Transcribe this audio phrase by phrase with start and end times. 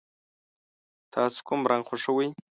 [1.13, 2.29] تاسو کوم رنګ خوښوئ؟